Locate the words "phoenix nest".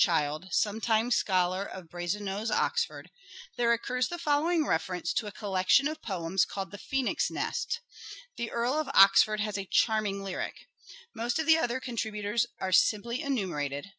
6.79-7.79